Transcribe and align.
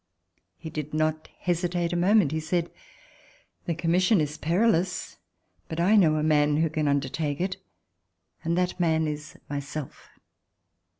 He 0.57 0.71
did 0.71 0.95
not 0.95 1.29
hesitate 1.41 1.93
a 1.93 1.95
moment. 1.95 2.31
He 2.31 2.39
said: 2.39 2.71
''The 3.67 3.77
commission 3.77 4.19
is 4.19 4.35
perilous, 4.35 5.17
but 5.69 5.79
I 5.79 5.95
know 5.95 6.15
a 6.15 6.23
man 6.23 6.57
who 6.57 6.71
can 6.71 6.87
undertake 6.87 7.39
it, 7.39 7.57
and 8.43 8.57
that 8.57 8.79
man 8.79 9.07
is 9.07 9.37
myself." 9.47 10.09